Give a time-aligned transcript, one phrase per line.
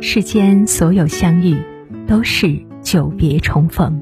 [0.00, 1.60] 世间所有相遇，
[2.06, 4.00] 都是久别重逢。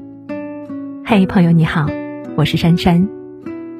[1.03, 1.87] 嘿，朋友你好，
[2.35, 3.09] 我是珊珊。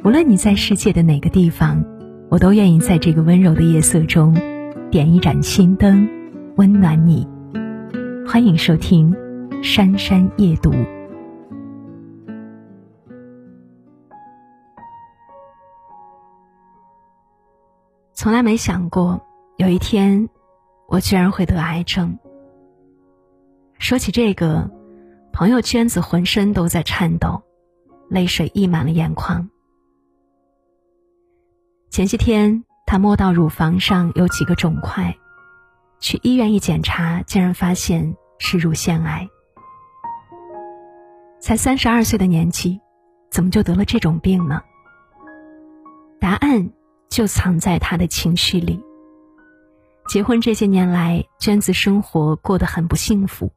[0.03, 1.85] 无论你在世界的哪个地方，
[2.29, 4.35] 我都愿意在这个温柔的夜色中，
[4.89, 6.09] 点一盏心灯，
[6.55, 7.27] 温暖你。
[8.27, 9.13] 欢迎收听
[9.63, 10.71] 《珊珊夜读》。
[18.13, 19.21] 从来没想过
[19.57, 20.27] 有一天。
[20.87, 22.17] 我居然会得癌症。
[23.77, 24.71] 说起这个，
[25.31, 27.43] 朋友圈子浑身都在颤抖，
[28.09, 29.49] 泪水溢满了眼眶。
[31.89, 35.17] 前些天，他摸到乳房上有几个肿块，
[35.99, 39.27] 去医院一检查，竟然发现是乳腺癌。
[41.39, 42.79] 才三十二岁的年纪，
[43.29, 44.61] 怎么就得了这种病呢？
[46.19, 46.71] 答案
[47.09, 48.83] 就藏在他的情绪里。
[50.07, 53.51] 结婚这些年来，娟子生活过得很不幸福。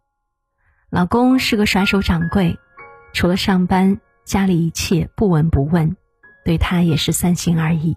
[0.91, 2.59] 老公是个甩手掌柜，
[3.13, 5.97] 除了上班，家里一切不闻不问，
[6.45, 7.97] 对她也是三心二意。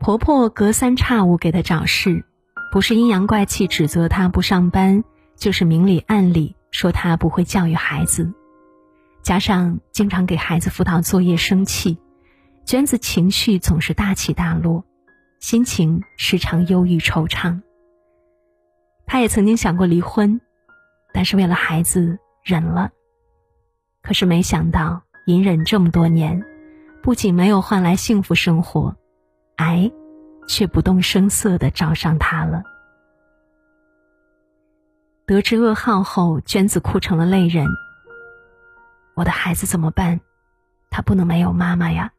[0.00, 2.24] 婆婆隔三差五给她找事，
[2.72, 5.04] 不是阴阳怪气指责她不上班，
[5.36, 8.32] 就是明里暗里说她不会教育孩子。
[9.22, 11.98] 加上经常给孩子辅导作业生气，
[12.66, 14.84] 娟子情绪总是大起大落。
[15.46, 17.60] 心情时常忧郁惆怅。
[19.04, 20.40] 他也曾经想过离婚，
[21.12, 22.90] 但是为了孩子忍了。
[24.02, 26.42] 可是没想到，隐忍这么多年，
[27.02, 28.96] 不仅没有换来幸福生活，
[29.56, 29.92] 癌
[30.48, 32.62] 却不动声色的找上他了。
[35.26, 37.66] 得知噩耗后，娟子哭成了泪人。
[39.14, 40.18] 我的孩子怎么办？
[40.88, 42.13] 他不能没有妈妈呀。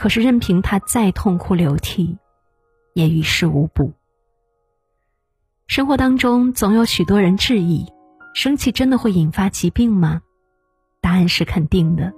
[0.00, 2.16] 可是，任凭他再痛哭流涕，
[2.94, 3.92] 也于事无补。
[5.66, 7.84] 生活当中总有许多人质疑：
[8.34, 10.22] 生气真的会引发疾病吗？
[11.02, 12.14] 答案是肯定的。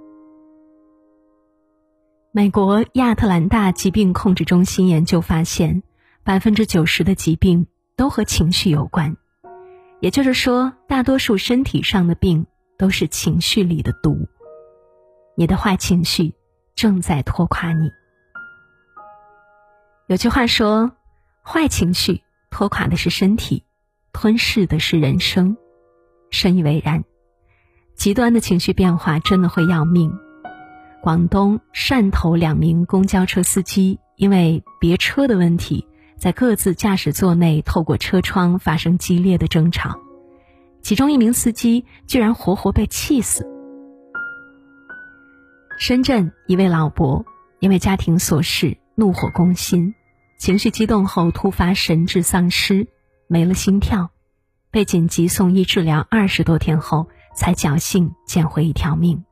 [2.31, 5.83] 美国亚特兰大疾病控制中心研究发现，
[6.23, 9.17] 百分之九十的疾病都和情绪有关，
[9.99, 12.47] 也就是说，大多数身体上的病
[12.77, 14.29] 都是情绪里的毒。
[15.35, 16.33] 你的坏情绪。
[16.75, 17.91] 正在拖垮你。
[20.07, 20.91] 有句话说
[21.43, 23.63] ：“坏情绪拖垮的是身体，
[24.11, 25.55] 吞噬的是人生。”
[26.29, 27.03] 深以为然。
[27.95, 30.11] 极端的情绪变化真的会要命。
[31.01, 39.99] 广东汕头两名公交车司机因为别车的问题，在各自驾驶座内透过车窗发生激烈的争吵，
[40.81, 43.47] 其中一名司机居然活活被气死。
[45.77, 47.25] 深圳一位老伯
[47.59, 49.93] 因为家庭琐事怒火攻心，
[50.37, 52.87] 情绪激动后突发神志丧失，
[53.27, 54.11] 没了心跳，
[54.71, 59.23] 被紧急送医治疗二十多天后才侥幸捡回一条命。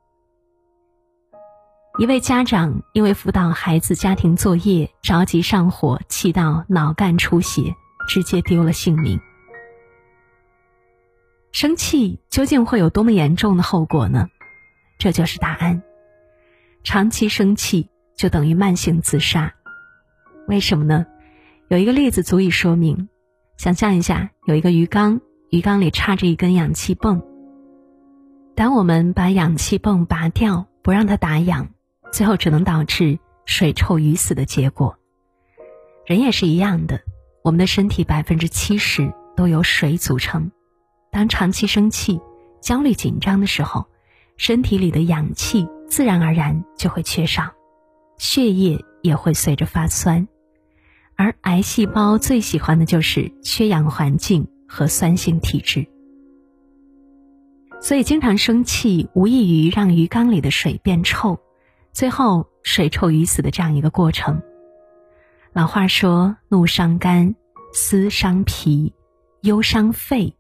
[2.00, 7.76] 一位家长因为辅导孩子家庭作业着急上火，气到脑干出血，
[8.08, 9.20] 直接丢了性命。
[11.52, 14.28] 生气究竟会有多么严重的后果呢？
[14.98, 15.84] 这就是答案。
[16.84, 19.54] 长期生气就等于慢性自杀，
[20.48, 21.06] 为什么呢？
[21.68, 23.08] 有一个例子足以说明。
[23.58, 25.22] 想象一下，有一个鱼缸，
[25.52, 27.22] 鱼缸里插着一根氧气泵。
[28.56, 31.70] 当我们把氧气泵拔掉，不让它打氧，
[32.12, 34.98] 最后只能导致水臭鱼死的结果。
[36.08, 37.00] 人也是一样的，
[37.44, 40.52] 我们的身体百分之七十都由水组成。
[41.12, 42.20] 当长期生气、
[42.60, 43.86] 焦虑、紧张的时候，
[44.36, 45.68] 身体里的氧气。
[45.92, 47.52] 自然而然就会缺少，
[48.18, 50.26] 血液也会随着发酸，
[51.18, 55.86] 而癌细胞最喜欢的就是缺氧环境和酸性体质，
[57.82, 61.38] 所以经常生气无异于让鱼缸里的水变臭，
[61.92, 64.42] 最后水臭鱼死的这样一个过程。
[65.52, 67.36] 老话说：“怒伤肝，
[67.74, 68.94] 思伤脾，
[69.42, 70.38] 忧伤肺，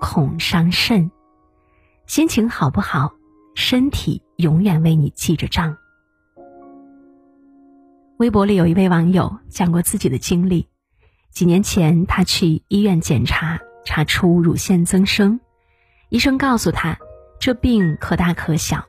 [0.00, 1.10] 恐伤肾。”
[2.08, 3.12] 心情好不好？
[3.54, 5.76] 身体永远为你记着账。
[8.16, 10.68] 微博里有一位网友讲过自己的经历：
[11.30, 15.40] 几年前，他去医院检查，查出乳腺增生，
[16.08, 16.98] 医生告诉他，
[17.40, 18.84] 这病可大可小。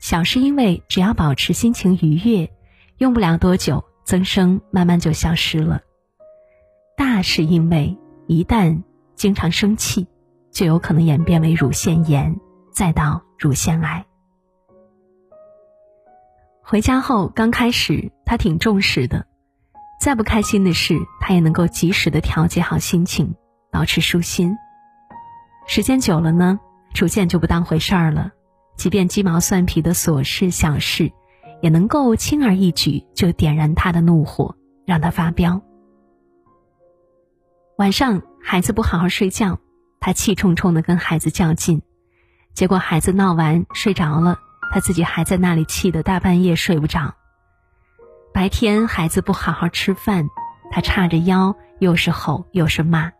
[0.00, 2.50] 小是因为只要保持心情愉悦，
[2.98, 5.80] 用不了多久，增生慢慢就消失了；
[6.96, 8.82] 大是因为一旦
[9.16, 10.06] 经常生气，
[10.52, 12.38] 就有可能演变为乳腺炎。
[12.70, 14.05] 再到乳腺癌。
[16.68, 19.24] 回家后，刚开始他挺重视的，
[20.00, 23.36] 再不开心的事，他也能够及时的调节好心情，
[23.70, 24.56] 保持舒心。
[25.68, 26.58] 时间久了呢，
[26.92, 28.32] 逐渐就不当回事儿了，
[28.76, 31.12] 即便鸡毛蒜皮的琐事小事，
[31.62, 35.62] 也能够轻而易举就点燃他的怒火，让他发飙。
[37.78, 39.60] 晚上孩子不好好睡觉，
[40.00, 41.82] 他气冲冲的跟孩子较劲，
[42.54, 44.40] 结果孩子闹完睡着了，
[44.72, 47.14] 他自己还在那里气得大半夜睡不着。
[48.32, 50.28] 白天孩子不好好吃饭，
[50.70, 53.12] 他叉着腰又是吼又是骂，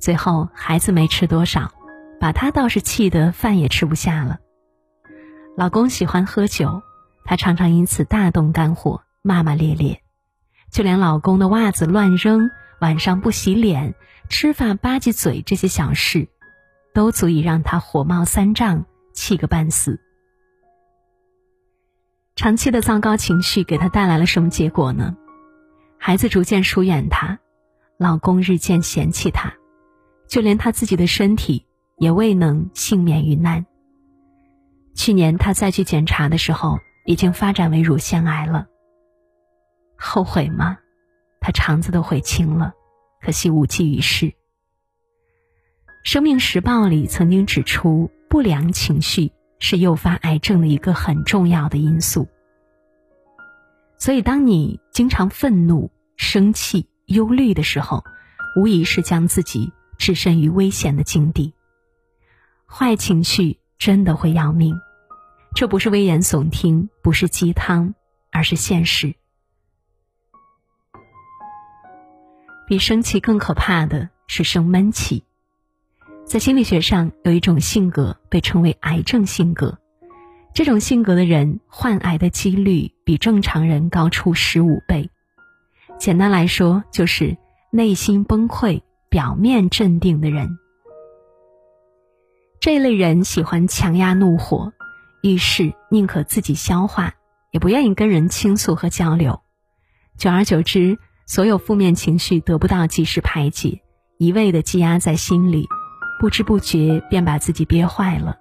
[0.00, 1.72] 最后孩子没吃多少，
[2.20, 4.38] 把他倒是气得饭也吃不下了。
[5.56, 6.82] 老公喜欢喝酒，
[7.24, 10.02] 他常常因此大动肝火，骂骂咧咧，
[10.70, 12.50] 就连老公的袜子乱扔。
[12.80, 13.94] 晚上不洗脸、
[14.28, 16.28] 吃饭吧唧嘴这些小事，
[16.92, 20.00] 都足以让他火冒三丈、气个半死。
[22.36, 25.16] 长期的糟糕情绪给他带来了什么结果呢？
[25.98, 27.38] 孩子逐渐疏远他，
[27.96, 29.54] 老公日渐嫌弃他，
[30.28, 31.64] 就连他自己的身体
[31.96, 33.64] 也未能幸免于难。
[34.96, 38.66] 去年他再去检查的时候，已经发展为乳腺癌了。
[39.96, 40.78] 后悔吗？
[41.40, 42.72] 他肠子都悔青了，
[43.22, 44.26] 可惜无济于事。
[46.02, 52.28] 《生命时报》里曾经指出，不良情绪是诱发癌症的一个很重要的因素。
[53.96, 58.04] 所以，当你经常愤怒、生气、忧虑的时候，
[58.56, 61.54] 无疑是将自己置身于危险的境地。
[62.66, 64.74] 坏情绪真的会要命，
[65.54, 67.94] 这不是危言耸听，不是鸡汤，
[68.30, 69.14] 而是现实。
[72.66, 75.24] 比生气更可怕的是生闷气。
[76.26, 79.78] 在心理学上，有一种性格被称为“癌症性格”。
[80.54, 85.10] 这种性格的人患癌的几率比正常人高出十五倍。
[85.98, 87.36] 简单来说，就是
[87.70, 90.58] 内心崩溃、表面镇定的人。
[92.58, 94.72] 这一类人喜欢强压怒火，
[95.22, 97.14] 遇事宁可自己消化，
[97.50, 99.40] 也不愿意跟人倾诉和交流。
[100.16, 103.82] 久而久之，所有负面情绪得不到及时排解，
[104.18, 105.68] 一味的积压在心里，
[106.18, 108.38] 不知不觉便把自己憋坏了。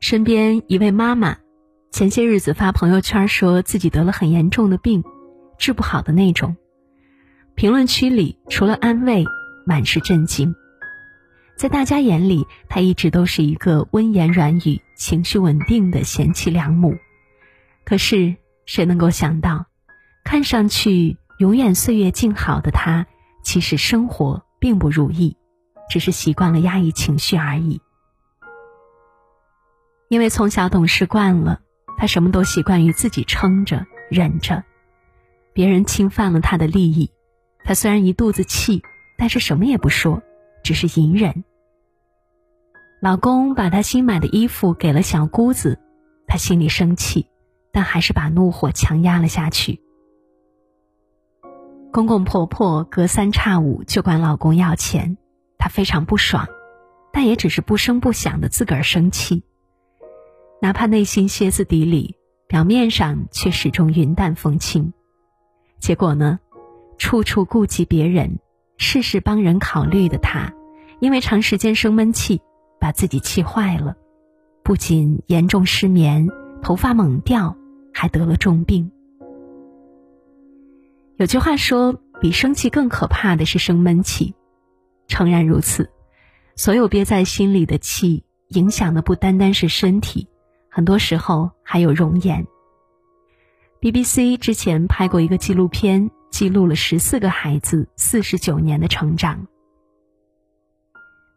[0.00, 1.36] 身边一位妈妈，
[1.90, 5.04] 前些日子发朋友圈说自己得了很严重的病，
[5.58, 6.56] 治不好的那种。
[7.54, 9.24] 评论区里除了安慰，
[9.66, 10.54] 满是震惊。
[11.56, 16.96] 在大家眼里，她一直都是一个温言软语、情绪稳定的贤妻良母。
[17.84, 19.66] 可是谁能够想到？
[20.24, 23.06] 看上去永远岁月静好的他，
[23.42, 25.36] 其实生活并不如意，
[25.88, 27.80] 只是习惯了压抑情绪而已。
[30.08, 31.60] 因为从小懂事惯了，
[31.96, 34.62] 他什么都习惯于自己撑着、忍着。
[35.52, 37.10] 别人侵犯了他的利益，
[37.64, 38.82] 他虽然一肚子气，
[39.18, 40.22] 但是什么也不说，
[40.62, 41.42] 只是隐忍。
[43.00, 45.78] 老公把他新买的衣服给了小姑子，
[46.26, 47.26] 他心里生气，
[47.72, 49.80] 但还是把怒火强压了下去。
[51.92, 55.16] 公公婆婆隔三差五就管老公要钱，
[55.58, 56.46] 她非常不爽，
[57.12, 59.42] 但也只是不声不响的自个儿生气。
[60.62, 62.16] 哪怕内心歇斯底里，
[62.46, 64.92] 表面上却始终云淡风轻。
[65.80, 66.38] 结果呢，
[66.96, 68.38] 处处顾及别人，
[68.76, 70.52] 事事帮人考虑的她，
[71.00, 72.40] 因为长时间生闷气，
[72.78, 73.96] 把自己气坏了，
[74.62, 76.28] 不仅严重失眠，
[76.62, 77.56] 头发猛掉，
[77.92, 78.92] 还得了重病。
[81.20, 84.34] 有句话说，比生气更可怕的是生闷气。
[85.06, 85.90] 诚然如此，
[86.56, 90.28] 所有憋在心里的气，影响的不单单是身体，
[90.70, 92.46] 很多时候还有容颜。
[93.82, 99.46] BBC 之前拍过一个纪录片，记录了十四个孩子四十九年的成长，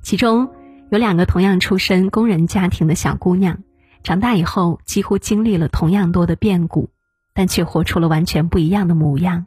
[0.01, 0.49] 其中
[0.91, 3.61] 有两个同样出身工人家庭的小姑娘，
[4.01, 6.89] 长大以后几乎经历了同样多的变故，
[7.33, 9.45] 但却活出了完全不一样的模样。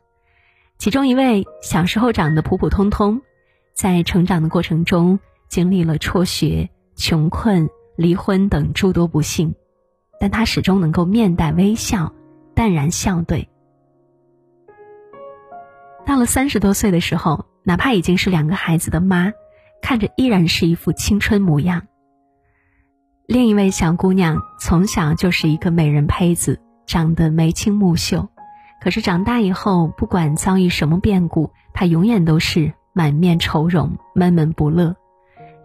[0.78, 3.22] 其中一位小时候长得普普通通，
[3.74, 5.18] 在成长的过程中
[5.48, 9.54] 经历了辍学、穷困、离婚等诸多不幸，
[10.20, 12.12] 但他始终能够面带微笑，
[12.54, 13.48] 淡然笑对。
[16.04, 19.32] 到了三十多岁的时候，哪怕已经是两个孩子的妈，
[19.82, 21.86] 看着依然是一副青春模样。
[23.26, 28.28] 另一位小姑娘从小就是一个美人胚子，长得眉清目秀。
[28.80, 34.96] 可是长大以后，不管遭遇什么变故，他永远都是满面愁容、闷闷不乐。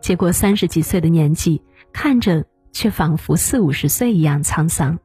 [0.02, 1.62] 结果三十几岁的年纪，
[1.94, 4.98] 看着却仿佛四五十岁一样沧桑。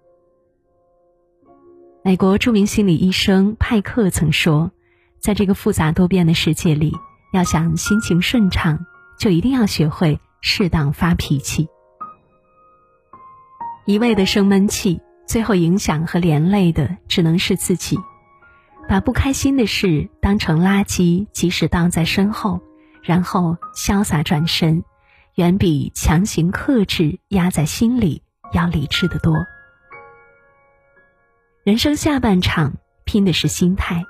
[2.03, 4.71] 美国著名心理医生派克曾说，
[5.19, 6.93] 在这个复杂多变的世界里，
[7.33, 8.87] 要想心情顺畅，
[9.19, 11.69] 就一定要学会适当发脾气。
[13.85, 17.99] 一味的生闷气，最后影响和连累的只能是自己。
[18.89, 22.61] 把不开心的事当成垃圾，及时倒在身后，
[23.03, 24.85] 然后潇洒转身，
[25.35, 29.45] 远比强行克制压在心里要理智的多。
[31.65, 34.05] 人生下半场拼的是心态。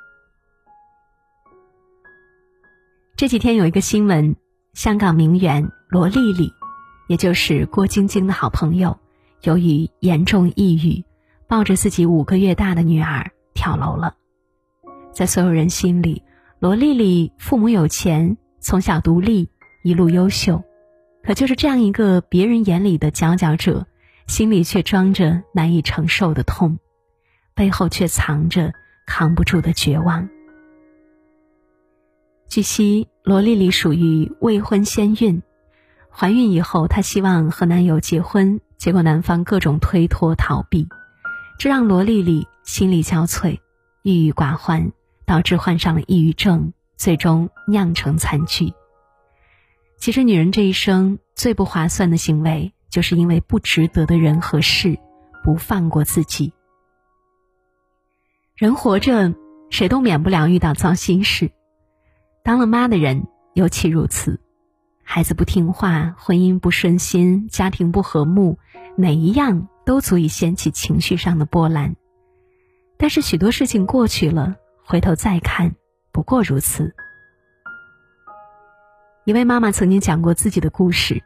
[3.17, 4.37] 这几天有一个新闻，
[4.75, 6.53] 香港名媛罗丽丽，
[7.09, 8.99] 也就是郭晶晶的好朋友，
[9.43, 11.05] 由于严重抑郁，
[11.47, 14.17] 抱着自己五个月大的女儿跳楼了。
[15.13, 16.23] 在所有人心里，
[16.59, 19.49] 罗丽丽父母有钱，从小独立，
[19.83, 20.63] 一路优秀，
[21.23, 23.87] 可就是这样一个别人眼里的佼佼者，
[24.27, 26.79] 心里却装着难以承受的痛，
[27.55, 28.73] 背后却藏着
[29.07, 30.29] 扛不住的绝望。
[32.49, 35.43] 据悉，罗丽丽属于未婚先孕，
[36.19, 40.89] 怀孕以后，她希望和男友结婚，结果男方各种推脱逃避，
[41.59, 43.59] 这让罗丽丽心力交瘁，
[44.03, 44.93] 郁郁寡欢。
[45.27, 48.73] 导致患上了抑郁症，最终酿成惨剧。
[49.99, 55.01] 其实，女人这一生最不划算的行为，就是因为不值得的人和事，
[55.43, 56.53] 不放过自己。
[58.55, 59.35] 人活着，
[59.69, 61.51] 谁都免不了遇到糟心事。
[62.45, 64.39] 当了妈的人尤其如此，
[65.09, 68.59] 孩子不听话，婚姻不顺心，家庭不和睦，
[68.97, 71.95] 哪一样都足以掀起情绪上的波澜。
[72.99, 74.57] 但是，许多事情过去了。
[74.85, 75.75] 回头再看，
[76.13, 76.93] 不过如此。
[79.25, 81.23] 一位妈妈曾经讲过自己的故事，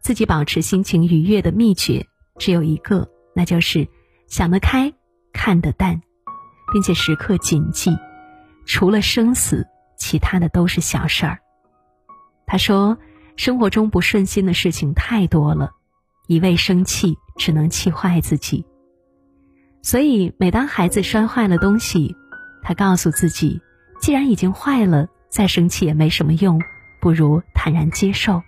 [0.00, 2.06] 自己保持心情愉悦的秘诀
[2.38, 3.88] 只有一个，那就是
[4.28, 4.92] 想得开，
[5.32, 6.00] 看得淡，
[6.72, 7.96] 并且时刻谨记，
[8.64, 11.40] 除了生死，其他的都是小事儿。
[12.46, 12.96] 她说，
[13.38, 15.70] 生活中不顺心的事情太多了，
[16.26, 18.66] 一味生气只能气坏自己。
[19.80, 22.16] 所以，每当孩子摔坏了东西，
[22.64, 23.62] 他告诉自己，
[24.00, 26.60] 既然已经坏了，再生气也没什么用，
[27.00, 28.42] 不如坦然接受。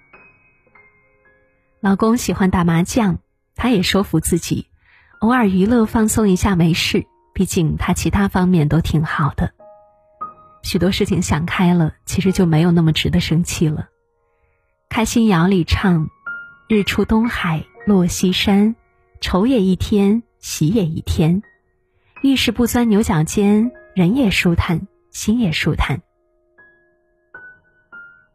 [1.78, 3.20] 老公喜欢打麻将，
[3.54, 4.66] 他也说服自己，
[5.20, 9.54] 偶尔娱乐放松一下没事，毕竟他其他方面都挺好的。
[10.64, 13.87] 许多事情想开了，其实就没有那么值得生气了。
[14.90, 16.11] 开心谣里唱
[16.68, 18.75] ：“日出东海落西山，
[19.20, 21.42] 愁也一天，喜也一天。
[22.23, 26.00] 遇事不钻牛角尖。”人也舒坦，心也舒坦。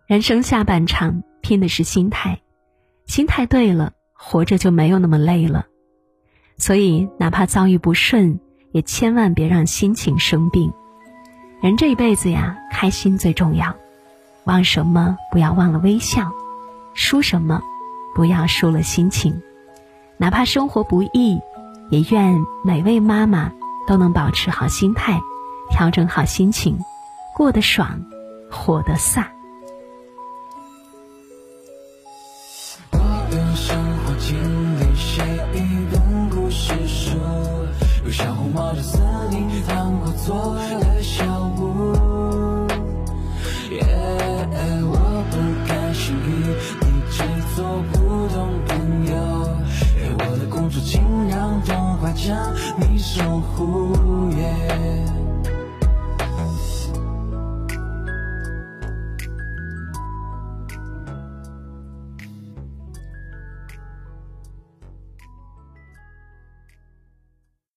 [0.06, 2.42] 人生下半场拼的是心态，
[3.06, 5.66] 心态对了，活着就没有那么累了。
[6.58, 8.40] 所以，哪怕遭遇不顺，
[8.74, 10.72] 也千万别让心情生病。
[11.62, 13.76] 人这一辈子呀，开心最重要。
[14.44, 16.32] 忘什么不要忘了微笑，
[16.96, 17.62] 输什么
[18.16, 19.42] 不要输了心情。
[20.18, 21.40] 哪怕生活不易，
[21.92, 23.52] 也愿每位妈妈
[23.86, 25.22] 都能保持好心态。
[25.70, 26.78] 调整好心情，
[27.36, 28.00] 过得爽，
[28.52, 29.26] 活得飒。